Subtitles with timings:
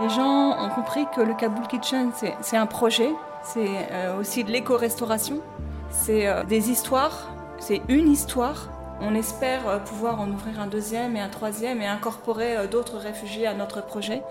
[0.00, 2.10] Les gens ont compris que le Kaboul Kitchen,
[2.40, 3.10] c'est un projet,
[3.42, 5.40] c'est euh, aussi de l'éco-restauration,
[5.90, 8.70] c'est euh, des histoires, c'est une histoire.
[9.02, 13.46] On espère euh, pouvoir en ouvrir un deuxième et un troisième et incorporer d'autres réfugiés
[13.46, 14.22] à notre projet.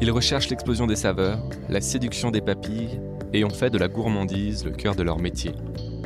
[0.00, 1.38] Ils recherchent l'explosion des saveurs,
[1.68, 3.00] la séduction des papilles
[3.34, 5.50] et ont fait de la gourmandise le cœur de leur métier.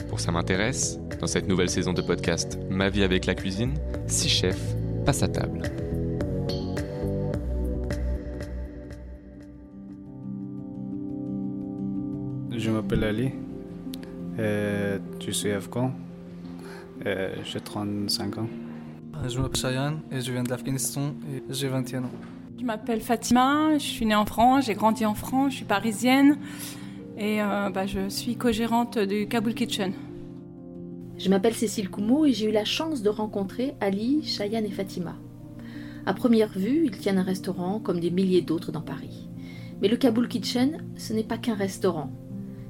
[0.08, 3.74] Pour ça m'intéresse, dans cette nouvelle saison de podcast Ma vie avec la cuisine,
[4.06, 5.60] six chefs passent à table.
[12.50, 13.30] Je m'appelle Ali,
[14.38, 15.92] euh, je suis afghan,
[17.04, 18.48] euh, j'ai 35 ans.
[19.28, 22.10] Je m'appelle Cheyenne et je viens d'Afghanistan et j'ai 21 ans.
[22.58, 26.38] Je m'appelle Fatima, je suis née en France, j'ai grandi en France, je suis parisienne
[27.18, 29.92] et euh, bah, je suis co-gérante du Kabul Kitchen.
[31.16, 35.16] Je m'appelle Cécile Koumou et j'ai eu la chance de rencontrer Ali, Cheyenne et Fatima.
[36.06, 39.28] À première vue, ils tiennent un restaurant comme des milliers d'autres dans Paris.
[39.82, 42.12] Mais le Kabul Kitchen, ce n'est pas qu'un restaurant.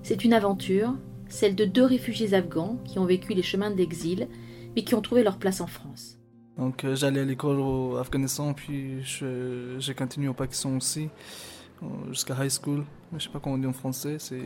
[0.02, 0.94] C'est une aventure,
[1.28, 4.28] celle de deux réfugiés afghans qui ont vécu les chemins d'exil,
[4.74, 6.18] mais qui ont trouvé leur place en France.
[6.56, 11.10] Donc euh, j'allais à l'école au Afghanistan, puis j'ai continué au Pakistan aussi,
[12.10, 12.84] jusqu'à high school.
[13.16, 14.40] Je sais pas comment on dit en français, c'est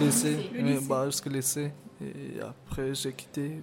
[0.00, 0.50] lycée,
[0.88, 1.72] bah, jusqu'à lycée.
[2.00, 3.62] Et après j'ai quitté.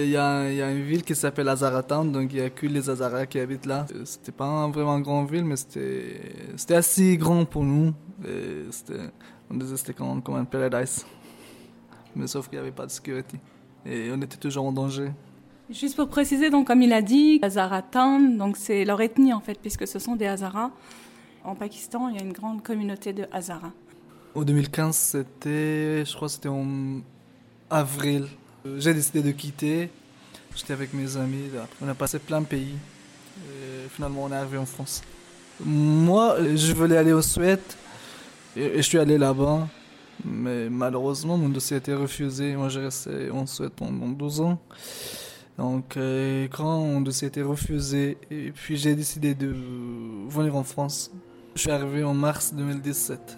[0.00, 2.50] Il y, a, il y, a, une ville qui s'appelle Azaratan, donc il n'y a
[2.50, 3.84] que les Hazaras qui habitent là.
[3.92, 7.92] Euh, c'était pas vraiment une grande ville, mais c'était assez grand pour nous.
[8.24, 11.04] on disait que c'était comme, comme un paradise.
[12.14, 13.40] Mais sauf qu'il n'y avait pas de sécurité.
[13.84, 15.10] Et on était toujours en danger.
[15.68, 19.58] Juste pour préciser, donc comme il a dit, Hazaratan, donc c'est leur ethnie en fait,
[19.60, 20.70] puisque ce sont des Hazaras.
[21.48, 23.72] En Pakistan, il y a une grande communauté de Hazaras.
[24.34, 27.00] En 2015, c'était, je crois, c'était en
[27.70, 28.28] avril.
[28.76, 29.88] J'ai décidé de quitter.
[30.54, 31.48] J'étais avec mes amis.
[31.80, 32.74] On a passé plein de pays.
[33.92, 35.00] Finalement, on est arrivé en France.
[35.64, 37.62] Moi, je voulais aller au Suède
[38.54, 39.68] et je suis allé là-bas.
[40.26, 42.56] Mais malheureusement, mon dossier a été refusé.
[42.56, 44.58] Moi, j'ai resté en Suède pendant 12 ans.
[45.56, 49.52] Donc, euh, quand on dossier a été refusé, et puis j'ai décidé de
[50.28, 51.10] venir en France.
[51.58, 53.36] Je suis arrivé en mars 2017.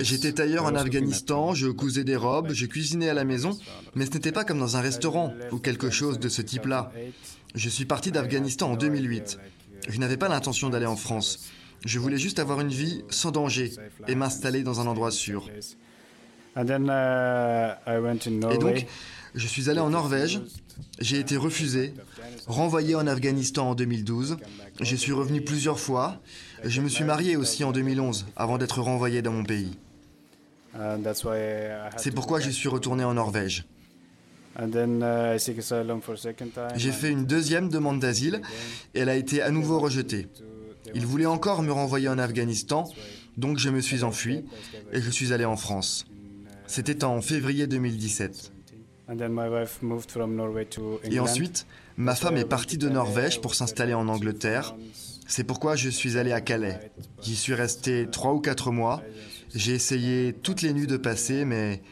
[0.00, 3.56] J'étais tailleur en Afghanistan, je cousais des robes, je cuisinais à la maison,
[3.94, 6.90] mais ce n'était pas comme dans un restaurant ou quelque chose de ce type-là.
[7.54, 9.38] Je suis parti d'Afghanistan en 2008.
[9.88, 11.48] Je n'avais pas l'intention d'aller en France.
[11.86, 13.70] Je voulais juste avoir une vie sans danger
[14.08, 15.48] et m'installer dans un endroit sûr.
[16.56, 16.64] Uh,
[18.50, 18.86] Et donc,
[19.34, 20.40] je suis allé en Norvège,
[20.98, 21.94] j'ai été refusé,
[22.46, 24.36] renvoyé en Afghanistan en 2012,
[24.80, 26.20] je suis revenu plusieurs fois,
[26.64, 29.76] je me suis marié aussi en 2011 avant d'être renvoyé dans mon pays.
[31.96, 33.66] C'est pourquoi je suis retourné en Norvège.
[36.76, 38.42] J'ai fait une deuxième demande d'asile
[38.94, 40.28] et elle a été à nouveau rejetée.
[40.94, 42.84] Ils voulaient encore me renvoyer en Afghanistan,
[43.36, 44.44] donc je me suis enfui
[44.92, 46.04] et je suis allé en France.
[46.66, 48.51] C'était en février 2017.
[51.04, 54.74] Et ensuite, ma femme est partie de Norvège pour s'installer en Angleterre.
[55.26, 56.92] C'est pourquoi je suis allé à Calais.
[57.22, 59.02] J'y suis resté trois ou quatre mois.
[59.54, 61.82] J'ai essayé toutes les nuits de passer, mais,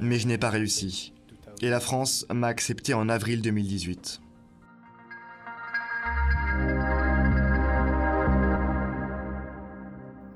[0.00, 1.12] mais je n'ai pas réussi.
[1.60, 4.20] Et la France m'a accepté en avril 2018.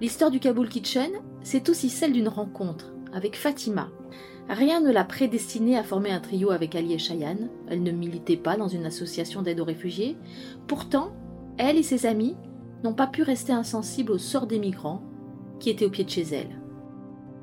[0.00, 1.12] L'histoire du Kabul Kitchen,
[1.44, 3.88] c'est aussi celle d'une rencontre avec Fatima.
[4.52, 7.48] Rien ne l'a prédestinée à former un trio avec Ali et.
[7.70, 10.14] Elle ne militait pas dans une association d'aide aux réfugiés.
[10.68, 11.10] Pourtant,
[11.56, 12.36] elle et ses amis
[12.84, 15.00] n'ont pas pu rester insensibles au sort des migrants
[15.58, 16.60] qui étaient au pied de chez elle.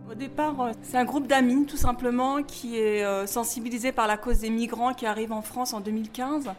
[0.07, 4.17] Au départ, euh, c'est un groupe d'amis tout simplement qui est euh, sensibilisé par la
[4.17, 6.51] cause des migrants qui arrivent en France en 2015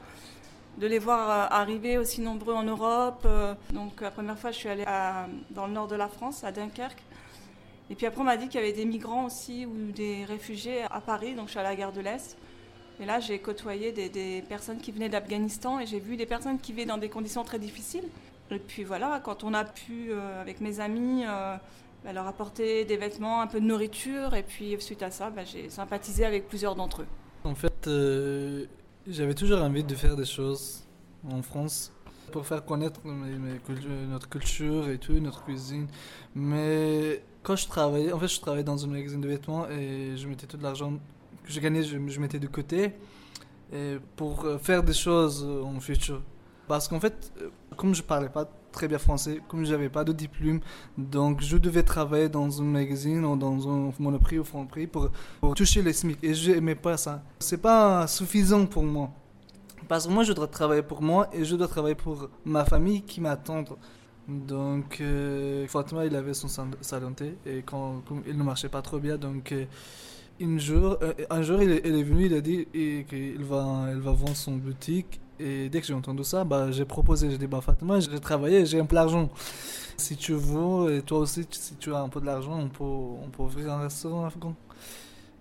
[0.78, 3.24] de les voir euh, arriver aussi nombreux en Europe.
[3.72, 4.84] Donc la première fois, je suis allée
[5.52, 7.04] dans le nord de la France, à Dunkerque.
[7.90, 10.82] Et puis après, on m'a dit qu'il y avait des migrants aussi ou des réfugiés
[10.90, 12.38] à Paris, donc je suis à la gare de l'Est.
[13.00, 16.72] Et là, j'ai côtoyé des, personnes qui venaient d'Afghanistan et j'ai vu des personnes qui
[16.72, 18.04] vivaient dans des conditions très difficiles.
[18.50, 21.56] Et puis voilà, quand on a pu, euh, avec mes amis, euh,
[22.04, 25.44] bah, leur apporter des vêtements, un peu de nourriture, et puis suite à ça, bah,
[25.44, 27.06] j'ai sympathisé avec plusieurs d'entre eux.
[27.44, 28.66] En fait, euh,
[29.06, 30.84] j'avais toujours envie de faire des choses
[31.28, 31.92] en France
[32.32, 35.88] pour faire connaître notre culture et tout, notre cuisine.
[36.34, 40.28] Mais quand je travaillais, en fait, je travaillais dans un magasin de vêtements et je
[40.28, 40.92] mettais tout l'argent
[41.44, 42.92] que je gagnais, je, mettais de côté
[44.16, 46.22] pour euh, faire des choses en futur.
[46.68, 50.12] Parce qu'en fait, euh, Comme je parlais pas très bien français, comme j'avais pas de
[50.12, 50.60] diplôme,
[50.96, 55.10] donc je devais travailler dans un magazine ou dans un monoprix ou prix pour,
[55.40, 56.18] pour toucher les SMIC.
[56.22, 57.22] Et je n'aimais pas ça.
[57.40, 59.10] C'est pas suffisant pour moi.
[59.88, 63.02] Parce que moi, je dois travailler pour moi et je dois travailler pour ma famille
[63.02, 63.64] qui m'attend.
[64.30, 69.18] Donc, euh, Fatima, il avait son salon et quand, il ne marchait pas trop bien,
[69.18, 69.64] donc euh,
[70.58, 72.68] jour, euh, un jour, il est, venu, il a dit
[73.08, 75.20] qu'il va, il va vendre son boutique.
[75.40, 78.64] Et dès que j'ai entendu ça, bah, j'ai proposé, j'ai dit, bah, Fatima, j'ai travaillé,
[78.66, 79.30] j'ai un peu d'argent.
[79.96, 83.28] Si tu veux, et toi aussi, si tu as un peu d'argent, on peut, on
[83.30, 84.54] peut ouvrir un restaurant afghan.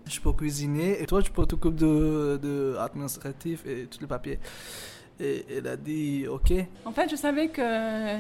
[0.07, 4.39] Je peux cuisiner et toi, tu peux t'occuper de, de administratif et tous les papiers.
[5.19, 6.53] Et elle a dit OK.
[6.85, 7.61] En fait, je savais que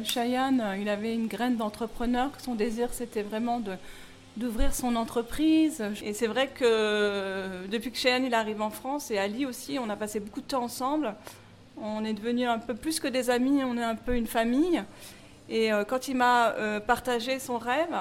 [0.03, 3.61] Cheyenne, il avait une graine d'entrepreneur, que son désir, c'était vraiment
[4.35, 5.83] d'ouvrir son entreprise.
[6.03, 9.89] Et c'est vrai que depuis que Cheyenne il arrive en France, et Ali aussi, on
[9.89, 11.15] a passé beaucoup de temps ensemble.
[11.81, 14.83] On est devenus un peu plus que des amis, on est un peu une famille.
[15.49, 17.95] Et euh, quand il m'a euh, partagé son rêve,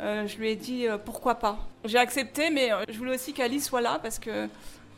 [0.00, 1.58] euh, je lui ai dit pourquoi pas.
[1.84, 4.48] J'ai accepté, mais je voulais aussi qu'Ali soit là parce que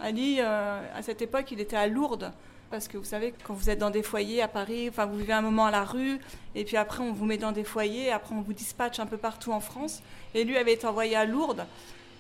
[0.01, 2.33] Ali, à cette époque, il était à Lourdes.
[2.71, 5.33] Parce que vous savez, quand vous êtes dans des foyers à Paris, enfin vous vivez
[5.33, 6.19] un moment à la rue,
[6.55, 9.17] et puis après on vous met dans des foyers, après on vous dispatche un peu
[9.17, 10.03] partout en France.
[10.35, 11.65] Et lui avait été envoyé à Lourdes.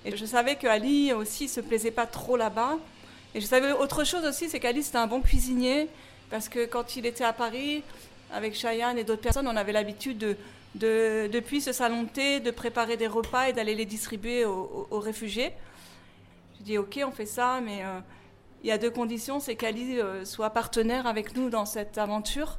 [0.04, 2.78] Et je savais qu'Ali aussi se plaisait pas trop là-bas.
[3.34, 5.88] Et je savais autre chose aussi, c'est qu'Ali c'était un bon cuisinier,
[6.30, 7.82] parce que quand il était à Paris,
[8.32, 10.36] avec Cheyenne et d'autres personnes, on avait l'habitude de,
[10.76, 15.52] de, depuis ce salon de de préparer des repas et d'aller les distribuer aux, réfugiés.
[16.58, 17.98] Je dis ok, on fait ça, mais euh,
[18.62, 22.58] il y a deux conditions, c'est qu'Ali euh, soit partenaire avec nous dans cette aventure.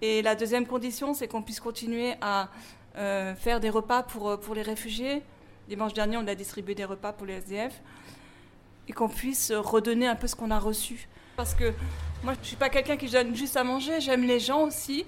[0.00, 2.48] Et la deuxième condition, c'est qu'on puisse continuer à
[2.96, 5.22] euh, faire des repas pour, euh, pour les réfugiés.
[5.68, 7.80] Dimanche dernier, on a distribué des repas pour les SDF.
[8.88, 11.08] Et qu'on puisse redonner un peu ce qu'on a reçu.
[11.36, 11.72] Parce que
[12.24, 15.04] moi, je ne suis pas quelqu'un qui donne juste à manger, j'aime les gens aussi.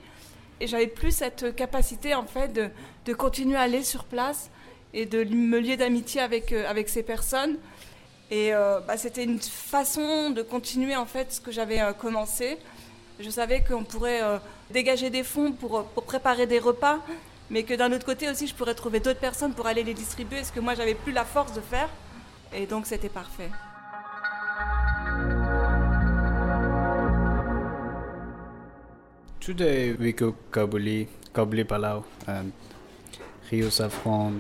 [0.60, 2.68] Et j'avais plus cette capacité, en fait, de,
[3.06, 4.50] de, continuer à aller sur place
[4.92, 7.56] et de me lier d'amitié avec, avec ces personnes.
[8.30, 12.58] Et euh, bah, c'était une façon de continuer en fait ce que j'avais euh, commencé.
[13.18, 14.38] Je savais qu'on pourrait euh,
[14.70, 17.00] dégager des fonds pour, préparer des repas,
[17.50, 20.44] mais que d'un autre côté aussi, je pourrais trouver d'autres personnes pour aller les distribuer,
[20.44, 21.88] ce que moi, j'avais plus la force de faire.
[22.54, 23.50] Et donc, c'était parfait.
[29.40, 32.50] Today we cook kabuli, kabuli palau, and
[33.50, 34.34] Rio Safran,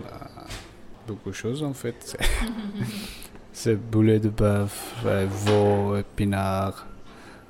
[1.08, 2.16] beaucoup de choses en fait.
[3.62, 6.86] C'est boulet de bœuf, veau, épinards,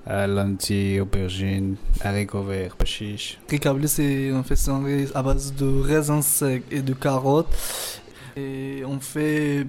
[0.08, 3.38] euh, lentilles, aubergines, haricots verts, chiche.
[3.48, 4.72] Ricabli, c'est en fait c'est
[5.14, 7.56] à base de raisins secs et de carottes.
[8.36, 9.68] Et on fait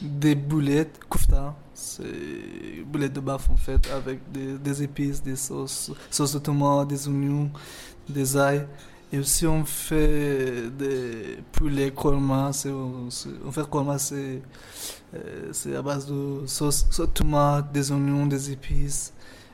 [0.00, 6.34] des boulettes, kufta, c'est boulettes de bœuf en fait, avec des, épices, des sauces, sauce
[6.34, 7.50] de des oignons,
[8.08, 8.64] des ail.
[9.12, 12.50] Et aussi, on fait des poulets korma.
[12.66, 14.40] On fait korma, c'est
[15.14, 19.12] euh, à base de sauce, sauce tomate, des oignons, des épices.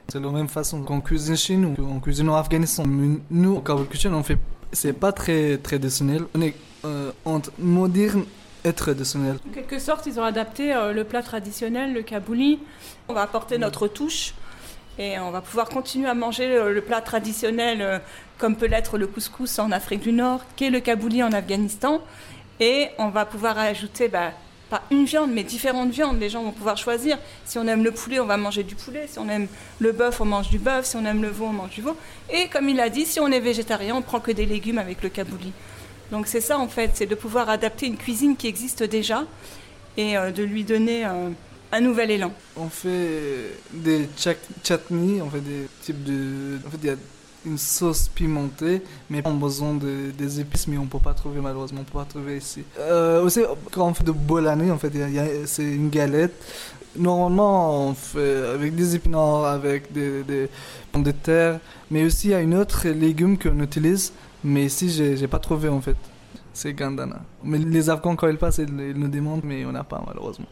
[0.08, 1.74] C'est la même façon qu'on cuisine chez nous.
[1.78, 2.84] On cuisine en Afghanistan.
[2.86, 4.38] nous, au Kabul Kitchen, on fait.
[4.72, 6.24] C'est pas très traditionnel.
[6.34, 6.54] On est
[6.84, 8.24] euh, entre moderne
[8.62, 9.38] et traditionnel.
[9.48, 12.60] En quelque sorte, ils ont adapté euh, le plat traditionnel, le kabouli.
[13.08, 14.34] On va apporter notre touche.
[14.98, 17.98] Et on va pouvoir continuer à manger le, plat traditionnel euh,
[18.38, 22.00] comme peut l'être le couscous en Afrique du Nord, qu'est le kabouli en Afghanistan.
[22.60, 24.32] Et on va pouvoir ajouter, bah,
[24.70, 26.18] pas une viande, mais différentes viandes.
[26.18, 27.18] Les gens vont pouvoir choisir.
[27.44, 29.06] Si on aime le poulet, on va manger du poulet.
[29.06, 29.48] Si on aime
[29.78, 30.86] le bœuf, on mange du bœuf.
[30.86, 31.96] Si on aime le veau, on mange du veau.
[32.32, 35.02] Et comme il a dit, si on est végétarien, on prend que des légumes avec
[35.02, 35.52] le kabouli.
[36.10, 39.24] Donc c'est ça en fait, c'est de pouvoir adapter une cuisine qui existe déjà
[39.96, 41.30] et euh, de lui donner euh,
[41.76, 42.32] un nouvel élan.
[42.56, 46.58] On fait des chutneys, on fait des types de.
[46.66, 46.96] En fait, il y a
[47.44, 51.14] une sauce pimentée, mais on a besoin de, des épices, mais on ne peut pas
[51.14, 52.64] trouver malheureusement, on peut pas trouver ici.
[52.80, 54.92] Euh, aussi, quand on fait de bolani, en fait,
[55.46, 56.34] c'est une galette.
[56.96, 60.48] Normalement, on fait avec des épinards, avec des, des
[60.90, 64.88] pommes de terre, mais aussi il y a une autre légume qu'on utilise, mais ici,
[64.90, 65.96] j'ai pas trouvé en fait
[66.56, 67.22] c'est Gandana.
[67.44, 70.48] Mais les Afghans, quand ils passent, ils, nous demandent, mais on n'a pas malheureusement.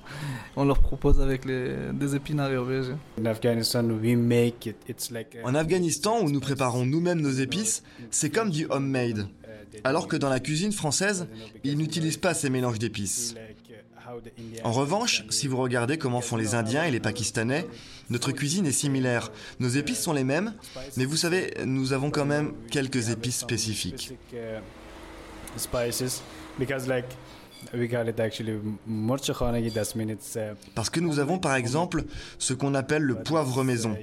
[0.55, 2.99] On leur propose avec les, des épinards et aubergines.
[3.19, 3.25] En
[5.55, 9.29] Afghanistan, où nous préparons nous-mêmes nos épices, c'est comme du homemade.
[9.83, 11.27] Alors que dans la cuisine française,
[11.65, 13.35] ils n'utilisent pas ces mélanges d'épices.
[14.63, 17.67] En revanche, si vous regardez comment font les Indiens et les Pakistanais,
[18.11, 19.33] notre cuisine est similaire.
[19.59, 20.53] Nos épices sont les mêmes,
[20.99, 24.13] mais vous savez, nous avons quand même quelques épices spécifiques.
[30.75, 32.05] Parce que nous avons par exemple
[32.39, 33.97] ce qu'on appelle le poivre maison.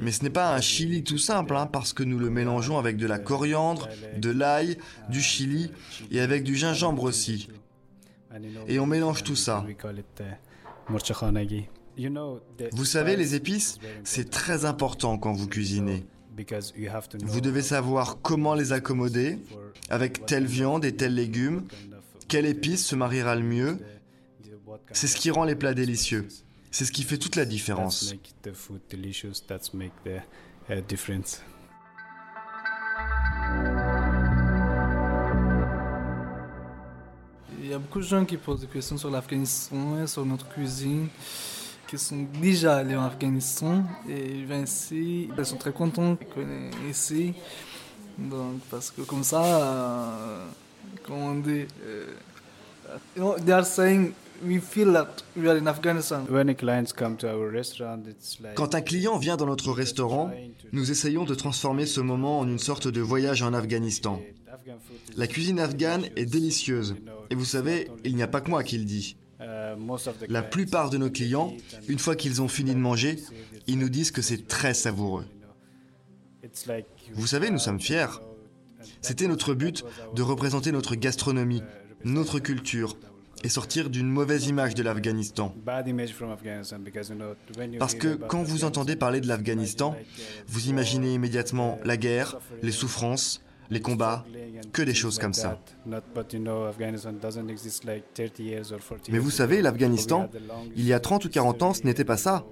[0.00, 2.96] Mais ce n'est pas un chili tout simple, hein, parce que nous le mélangeons avec
[2.96, 4.78] de la coriandre, de l'ail,
[5.08, 5.70] du chili
[6.10, 7.48] et avec du gingembre aussi.
[8.68, 9.64] Et on mélange tout ça.
[12.72, 16.06] Vous savez, les épices, c'est très important quand vous cuisinez.
[17.24, 19.38] Vous devez savoir comment les accommoder,
[19.88, 21.64] avec telle viande et tel légume,
[22.28, 23.78] quelle épice se mariera le mieux?
[24.92, 26.28] C'est ce qui rend les plats délicieux.
[26.70, 28.14] C'est ce qui fait toute la différence.
[37.62, 41.08] Il y a beaucoup de gens qui posent des questions sur l'Afghanistan, sur notre cuisine
[41.90, 45.28] qui sont déjà allés en Afghanistan et ils viennent ici.
[45.36, 47.34] Ils sont très contents qu'on est ici.
[48.16, 50.46] Donc, parce que comme ça, euh,
[51.04, 52.06] comment on dit, euh,
[53.44, 54.12] they are saying
[54.44, 56.24] we feel that we are in Afghanistan.
[58.54, 60.30] Quand un client vient dans notre restaurant,
[60.72, 64.20] nous essayons de transformer ce moment en une sorte de voyage en Afghanistan.
[65.16, 66.94] La cuisine afghane est délicieuse.
[67.30, 69.16] Et vous savez, il n'y a pas que moi qui le dis.
[70.28, 71.54] La plupart de nos clients,
[71.88, 73.16] une fois qu'ils ont fini de manger,
[73.66, 75.24] ils nous disent que c'est très savoureux.
[77.14, 78.20] Vous savez, nous sommes fiers.
[79.02, 81.62] C'était notre but de représenter notre gastronomie,
[82.04, 82.96] notre culture,
[83.42, 85.54] et sortir d'une mauvaise image de l'Afghanistan.
[87.78, 89.96] Parce que quand vous entendez parler de l'Afghanistan,
[90.46, 94.24] vous imaginez immédiatement la guerre, les souffrances, les combats,
[94.72, 95.60] que des choses comme ça.
[99.08, 100.28] Mais vous savez, l'Afghanistan,
[100.76, 102.44] il y a 30 ou 40 ans, ce n'était pas ça.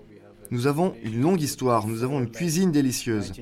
[0.50, 3.32] Nous avons une longue histoire, nous avons une cuisine délicieuse.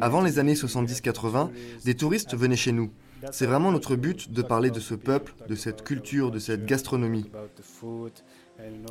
[0.00, 1.50] Avant les années 70-80,
[1.84, 2.90] des touristes venaient chez nous.
[3.30, 7.30] C'est vraiment notre but de parler de ce peuple, de cette culture, de cette gastronomie.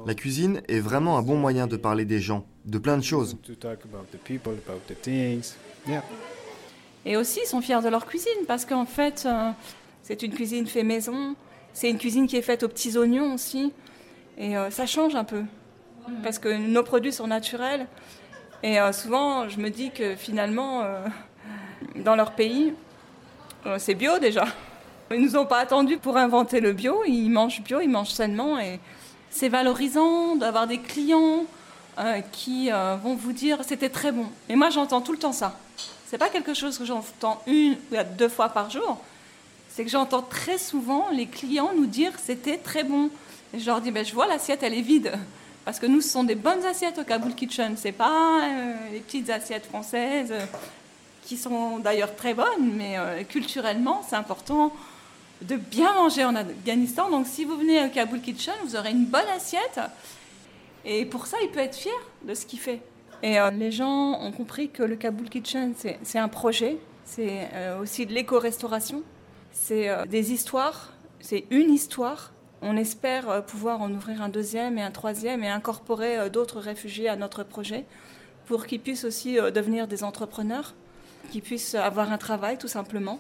[0.05, 3.37] La cuisine est vraiment un bon moyen de parler des gens, de plein de choses.
[7.05, 9.51] Et aussi, ils sont fiers de leur cuisine parce qu'en fait, euh,
[10.03, 11.35] c'est une cuisine fait maison.
[11.73, 13.73] C'est une cuisine qui est faite aux petits oignons aussi.
[14.37, 15.43] Et euh, ça change un peu.
[16.21, 17.87] Parce que nos produits sont naturels.
[18.61, 20.83] Et euh, souvent, je me dis que finalement,
[21.95, 22.73] dans leur pays,
[23.77, 24.45] c'est bio déjà.
[25.11, 27.03] Ils nous ont pas attendu pour inventer le bio.
[27.05, 28.59] Ils mangent bio, ils mangent sainement.
[28.59, 28.79] Et
[29.29, 31.45] c'est valorisant d'avoir des clients
[32.31, 34.27] qui vont vous dire c'était très bon.
[34.47, 35.57] Et moi, j'entends tout le temps ça.
[36.13, 39.01] C'est pas quelque chose que j'entends une ou deux fois par jour.
[39.71, 43.09] C'est que j'entends très souvent les clients nous dire c'était très bon.
[43.51, 45.11] Et je leur dis ben, je vois l'assiette elle est vide
[45.65, 47.73] parce que nous ce sont des bonnes assiettes au Kabul Kitchen.
[47.77, 50.45] C'est pas euh, les petites assiettes françaises euh,
[51.23, 54.71] qui sont d'ailleurs très bonnes, mais euh, culturellement c'est important
[55.41, 57.09] de bien manger en Afghanistan.
[57.09, 59.79] Donc si vous venez au Kabul Kitchen, vous aurez une bonne assiette.
[60.85, 61.91] Et pour ça, il peut être fier
[62.21, 62.81] de ce qu'il fait.
[63.23, 67.79] Et euh, les gens ont compris que le Kabul Kitchen, c'est un projet, c'est euh,
[67.79, 69.01] aussi de l'éco-restauration,
[69.53, 72.33] c'est euh, des histoires, c'est une histoire.
[72.61, 77.17] On espère pouvoir en ouvrir un deuxième et un troisième et incorporer d'autres réfugiés à
[77.17, 77.85] notre projet
[78.45, 80.73] pour qu'ils puissent aussi devenir des entrepreneurs,
[81.29, 83.19] qu'ils puissent avoir un travail tout simplement.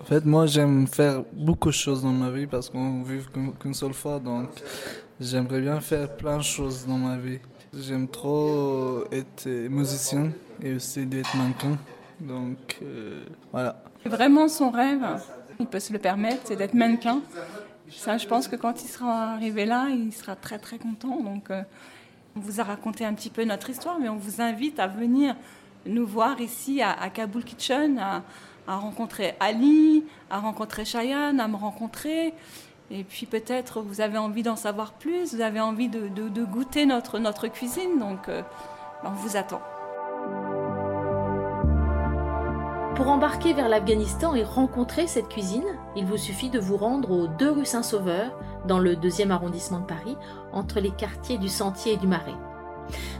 [0.00, 3.20] En fait, moi, j'aime faire beaucoup de choses dans ma vie parce qu'on vit
[3.60, 4.48] qu'une seule fois, donc
[5.20, 7.38] j'aimerais bien faire plein de choses dans ma vie.
[7.72, 11.78] J'aime trop être musicien et aussi d'être mannequin.
[12.20, 13.82] Donc euh, voilà.
[14.04, 15.06] Vraiment son rêve,
[15.60, 17.22] il peut se le permettre, c'est d'être mannequin.
[17.90, 21.20] Ça, je pense que quand il sera arrivé là, il sera très très content.
[21.20, 21.62] Donc euh,
[22.36, 25.36] on vous a raconté un petit peu notre histoire, mais on vous invite à venir
[25.86, 28.22] nous voir ici à, Kabul Kitchen, à,
[28.66, 32.34] à rencontrer Ali, à rencontrer Cheyenne, à me rencontrer.
[32.90, 36.08] Et puis peut-être vous avez envie d'en savoir plus, vous avez envie de,
[36.44, 38.42] goûter notre, cuisine, donc euh,
[39.04, 39.62] on vous attend.
[42.96, 45.64] Pour embarquer vers l'Afghanistan et rencontrer cette cuisine,
[45.96, 49.86] il vous suffit de vous rendre aux 2 rue Saint-Sauveur, dans le deuxième arrondissement de
[49.86, 50.16] Paris,
[50.52, 52.34] entre les quartiers du Sentier et du Marais.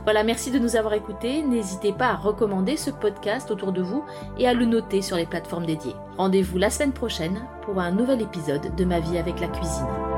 [0.03, 1.43] Voilà, merci de nous avoir écoutés.
[1.43, 4.03] N'hésitez pas à recommander ce podcast autour de vous
[4.37, 5.95] et à le noter sur les plateformes dédiées.
[6.17, 10.10] Rendez-vous la semaine prochaine pour un nouvel épisode de Ma vie avec la cuisine.